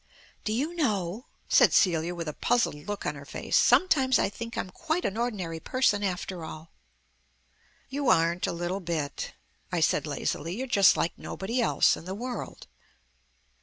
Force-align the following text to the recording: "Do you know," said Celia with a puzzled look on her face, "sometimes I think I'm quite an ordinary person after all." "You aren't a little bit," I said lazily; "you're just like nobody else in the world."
"Do 0.43 0.51
you 0.51 0.73
know," 0.75 1.27
said 1.47 1.73
Celia 1.73 2.15
with 2.15 2.27
a 2.27 2.33
puzzled 2.33 2.73
look 2.73 3.05
on 3.05 3.13
her 3.13 3.23
face, 3.23 3.55
"sometimes 3.55 4.17
I 4.17 4.29
think 4.29 4.57
I'm 4.57 4.71
quite 4.71 5.05
an 5.05 5.15
ordinary 5.15 5.59
person 5.59 6.01
after 6.03 6.43
all." 6.43 6.71
"You 7.87 8.09
aren't 8.09 8.47
a 8.47 8.51
little 8.51 8.79
bit," 8.79 9.35
I 9.71 9.79
said 9.79 10.07
lazily; 10.07 10.55
"you're 10.55 10.65
just 10.65 10.97
like 10.97 11.13
nobody 11.17 11.61
else 11.61 11.95
in 11.95 12.05
the 12.05 12.15
world." 12.15 12.65